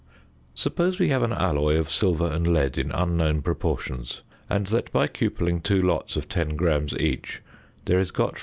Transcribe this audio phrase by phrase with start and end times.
[0.55, 5.05] Suppose we have an alloy of silver and lead in unknown proportions and that by
[5.05, 7.43] cupelling two lots of 10 grams each
[7.85, 8.39] there is got from I.